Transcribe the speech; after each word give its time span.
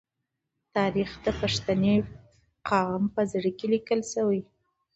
تاریخ 0.75 1.11
د 1.25 1.27
پښتني 1.39 1.95
قام 2.69 3.01
په 3.15 3.21
زړه 3.31 3.51
کې 3.57 3.65
لیکل 3.73 3.99
شوی. 4.13 4.41